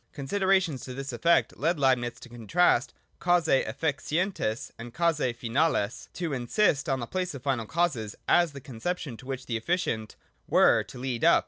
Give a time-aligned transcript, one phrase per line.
[0.13, 6.13] Considerations to this efifect led Leib nitz to contrast causae efficienies and causae finales, and
[6.15, 10.15] to insist on the place of final causes as the conception to which the efficient
[10.47, 11.39] were to lead up.